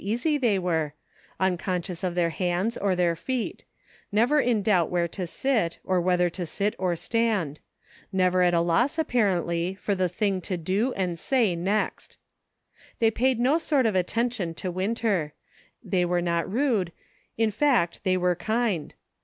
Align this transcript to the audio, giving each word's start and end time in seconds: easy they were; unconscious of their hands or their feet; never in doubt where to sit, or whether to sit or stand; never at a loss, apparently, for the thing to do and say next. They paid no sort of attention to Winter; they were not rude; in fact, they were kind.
easy 0.03 0.35
they 0.35 0.57
were; 0.57 0.95
unconscious 1.39 2.03
of 2.03 2.15
their 2.15 2.31
hands 2.31 2.75
or 2.75 2.95
their 2.95 3.15
feet; 3.15 3.63
never 4.11 4.39
in 4.41 4.63
doubt 4.63 4.89
where 4.89 5.07
to 5.07 5.27
sit, 5.27 5.77
or 5.83 6.01
whether 6.01 6.27
to 6.27 6.43
sit 6.43 6.73
or 6.79 6.95
stand; 6.95 7.59
never 8.11 8.41
at 8.41 8.51
a 8.51 8.61
loss, 8.61 8.97
apparently, 8.97 9.75
for 9.75 9.93
the 9.93 10.09
thing 10.09 10.41
to 10.41 10.57
do 10.57 10.91
and 10.93 11.19
say 11.19 11.55
next. 11.55 12.17
They 12.97 13.11
paid 13.11 13.39
no 13.39 13.59
sort 13.59 13.85
of 13.85 13.93
attention 13.95 14.55
to 14.55 14.71
Winter; 14.71 15.33
they 15.83 16.03
were 16.03 16.19
not 16.19 16.51
rude; 16.51 16.91
in 17.37 17.51
fact, 17.51 18.03
they 18.03 18.17
were 18.17 18.35
kind. 18.35 18.95